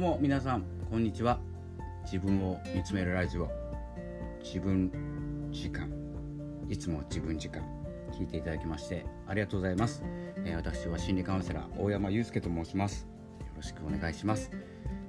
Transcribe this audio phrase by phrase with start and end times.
[0.00, 1.38] どうも皆さんこんにちは。
[2.04, 3.50] 自分を見つめるラジオ。
[4.42, 4.90] 自分
[5.52, 5.92] 時間。
[6.70, 7.62] いつも自分時間。
[8.18, 10.02] 聞いていただきましてありがとうございます、
[10.46, 13.06] えー、私は心理カウンセラー大山祐介と申します。
[13.40, 14.50] よろしくお願いします、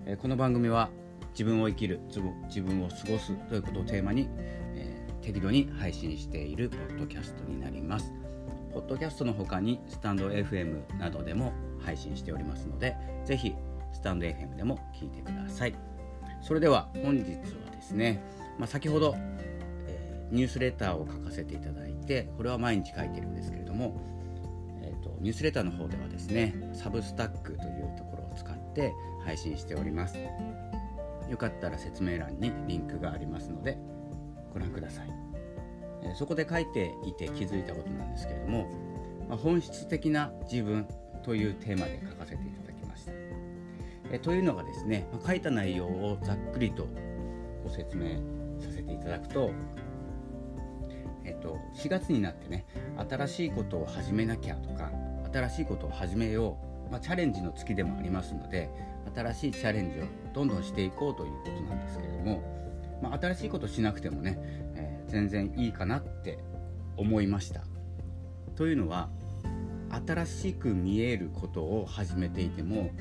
[0.05, 0.89] えー、この番組は
[1.31, 4.27] 自分を生きる自分を過ごすということをテーマに、
[4.75, 8.11] えー、適度に配信しているポッドキャストになります。
[8.73, 12.95] ポッドキャストの他にスタンド FM などでも配信しておりますので
[13.25, 13.53] ぜひ
[13.91, 15.75] スタンド FM でも聞いてください。
[16.41, 18.21] それでは本日はですね、
[18.57, 19.15] まあ、先ほど、
[19.87, 24.01] えー、ニュースレターを書かせていただいてこれは毎日書いてるんですけれども、
[24.81, 30.17] えーと、ニュースレターの方ではですねサブスタックというところを使って配信しております。
[31.29, 33.77] よかったら説明欄にリンクがありますので
[34.53, 35.09] ご覧ください。
[36.03, 38.67] えそこで書いていて気づいたことなんですけれども、
[39.29, 40.87] まあ、本質的な自分
[41.23, 42.70] というテーマで書かせていただ。
[44.11, 46.87] えというのがですね、まあ、書いた内容をざっくりと
[47.63, 48.17] ご説明
[48.59, 49.51] させていただくと、
[51.23, 52.65] えっと、4月になってね
[53.09, 54.91] 新しいことを始めなきゃとか
[55.33, 58.69] 新しいことを始めよう、まあ、チャレンジの月でもありますので
[59.15, 60.03] 新しいチャレンジを
[60.33, 64.37] どんどんしていこうということなんですけれども、まあ、新しいことしなくてもね、
[64.75, 66.39] えー、全然いいかなって
[66.97, 67.63] 思いました。
[68.55, 69.09] というのは
[70.05, 72.91] 新しく見えることを始めていても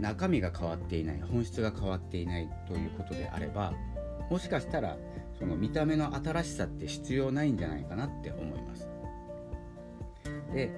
[0.00, 3.72] 中身が変わっていない本質が変わっていないということであれば
[4.30, 4.96] もしかしたら
[5.38, 8.88] その見た目の新しさって必要ないんじゃないかなって思います。
[10.52, 10.70] で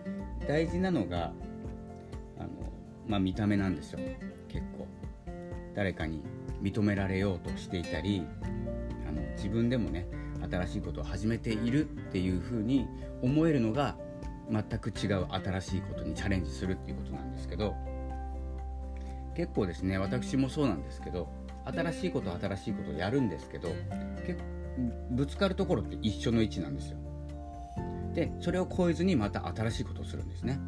[0.49, 1.33] 大事なのが
[2.39, 2.49] あの、
[3.07, 4.01] まあ、見た目なんですよ
[4.49, 4.87] 結構。
[5.75, 6.23] 誰かに
[6.63, 8.27] 認められようとしていたり
[9.07, 10.07] あの自分でもね
[10.51, 12.87] 新しいことを始めているっていうふうに
[13.23, 13.97] 思えるのが
[14.51, 17.75] 全く違う新しいことにチャレンジするっていうことなんですけど
[19.37, 21.29] 結構ですね私もそうなんですけど
[21.67, 23.69] 新しいこと新しいことをやるんですけど
[24.27, 24.39] 結
[25.11, 26.99] ぶつかるところって一緒の位置なんですよ。
[28.15, 30.59] でそれを超えずにまた新しいことをするんですね。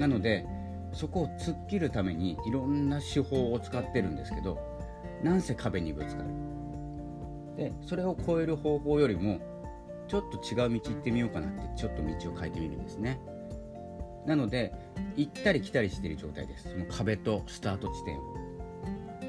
[0.00, 0.46] なので
[0.92, 4.58] そこを突っ切るためにいろんな手法を使ってるんですけど
[5.22, 6.28] なんせ壁にぶつかる。
[7.56, 9.40] でそれを超える方法よりも
[10.08, 13.20] ちょっと違う道行ってみようかなってちょっと道を変えてみるんですね。
[14.26, 14.74] なので
[15.16, 16.70] 行ったり来たりしている状態です。
[16.70, 18.34] その壁とスタート地点を。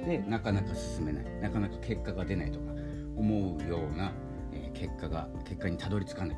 [0.05, 1.25] でなかなか進めない。
[1.41, 2.72] なかなか結果が出ないとか
[3.16, 4.11] 思うような、
[4.53, 6.38] え、結果が結果にたどり着かない。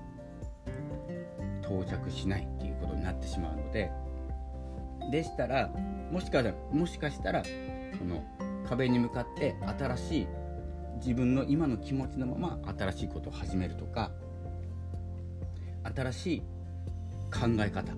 [1.62, 3.92] 到着しないっていうことになってしまうので。
[5.12, 5.70] でしたら
[6.12, 7.44] もしかしたらもしかしたら
[7.98, 8.24] その
[8.68, 10.28] 壁に向かって新しい
[10.98, 14.12] 自分の今の気持ちのまま新しいことを始めるとか
[15.96, 16.40] 新しい
[17.32, 17.94] 考え方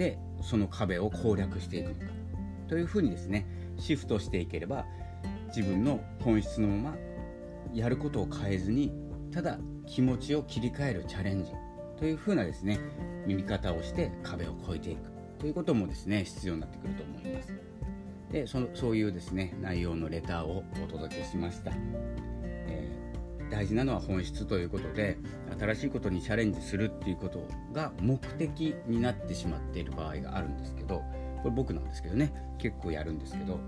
[0.00, 2.00] でその壁を攻略していくのか
[2.70, 3.46] というふうにですね
[3.78, 4.86] シフトしていければ
[5.54, 6.96] 自分の本質のまま
[7.74, 8.90] やることを変えずに
[9.30, 11.50] ただ気持ちを切り替えるチャレンジ
[11.98, 12.80] というふうなですね
[13.26, 15.02] 見方をして壁を越えていく
[15.38, 17.52] ということもですね必要になってくると思います。
[18.32, 21.72] でそのそういうですね内容のレターをお届けしました。
[23.50, 25.18] 大事なのは本質ということで
[25.58, 31.02] 新しいことにチャレンジするっていうことが目的になってしまっている場合があるんですけど
[31.42, 33.58] これ僕なんですけどね結構やるんですけど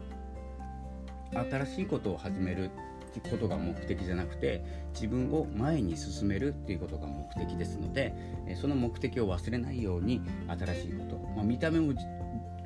[1.35, 2.71] 新しいことを始める
[3.19, 8.15] ってことが目的じゃなくて自分を前に進めるっていうことが目的ですので
[8.61, 11.93] その目的を忘れないように新しいこと、まあ、見た目も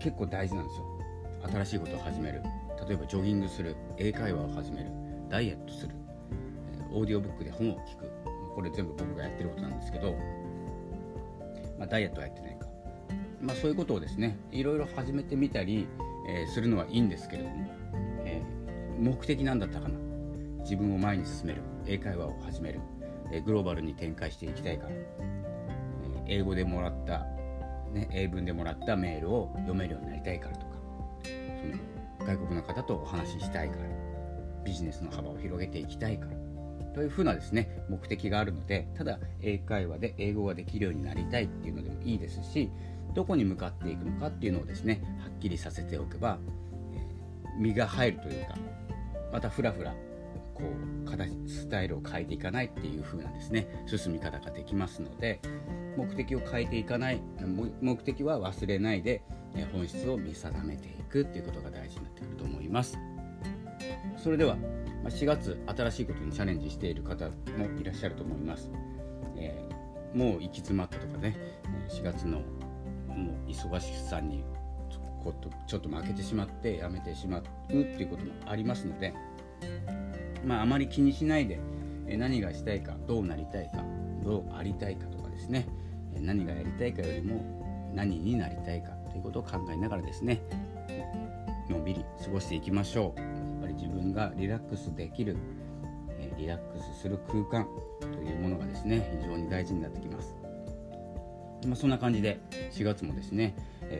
[0.00, 0.86] 結構大事なんですよ。
[1.48, 2.42] 新しいことを始める。
[2.88, 3.76] 例えばジョギングする。
[3.98, 4.90] 英会話を始める。
[5.28, 6.05] ダイエットする。
[6.96, 8.10] オーディオブックで本を聞く。
[8.54, 10.16] これ全部僕がやってることなんですけど、
[11.78, 12.66] まあ、ダイエットはやってないか、
[13.42, 15.86] まあ、そういうことをですねいろいろ始めてみたり、
[16.26, 17.70] えー、するのはいいんですけれども、
[18.24, 19.98] えー、目的なんだったかな。
[20.60, 21.62] 自分を前に進める。
[21.86, 22.80] 英会話を始める、
[23.30, 24.96] えー、グローバルに展開していきたいから、え
[26.26, 27.26] 英語でもらった、
[27.92, 30.72] ね、英文でもらったメールを読めるようになりたいからとか。
[31.22, 33.82] その外国の方とお話ししたいから。
[34.64, 36.45] ビジネスの幅を広げていきたいから。
[36.96, 42.70] というふうなですね目的があるのでただ英会話で英語ができるようになりたいっていうのでもいいですし
[43.14, 46.38] どこに向かっていくのかっていうのをですねはっきりさせておけば、
[46.94, 48.54] えー、身が入るというか
[49.30, 49.94] またふらふら
[50.54, 50.62] こ
[51.04, 55.40] う形スタイルを変えていかないっていう風なですね進み方ができますので
[55.98, 57.20] 目的を変えていかない
[57.82, 59.22] 目的は忘れないで
[59.70, 62.98] 本質を見定めていくっていうことが大事になってくると思います。
[64.16, 64.56] それでは
[65.08, 67.32] 4月新しいことにチャレンジしている方も
[67.80, 68.70] いらっしゃると思います、
[69.36, 71.36] えー、もう行き詰まったとかね
[71.88, 72.40] 4月の
[73.08, 74.44] もう忙しさに
[75.68, 79.12] ちょっと負けてしまってやめてしまうっていうこともありますので、
[80.44, 81.58] まあ、あまり気にしないで
[82.06, 83.82] 何がしたいかどうなりたいか
[84.22, 85.66] どうありたいかとかですね
[86.20, 90.42] 何がやりたいかよりも何になりたいかということを考えながらですね
[91.68, 93.35] のんびり過ごしていきましょう。
[93.76, 95.36] 自分がリラックスできる
[96.36, 97.66] リラックスする空間
[98.00, 100.34] というものがですね非常に大事になってきます、
[101.66, 102.40] まあ、そんな感じで
[102.72, 103.54] 4月もですね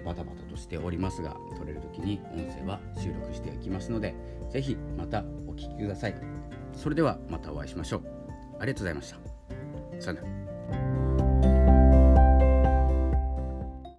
[0.04, 4.14] バタバタとしておりますが撮れる時に音声は収録していきますので
[4.50, 6.14] 是非またお聴きください。
[6.74, 8.02] それではまたお会いしましょう。
[8.60, 9.16] ありがとうございました。
[10.00, 11.05] さよなら。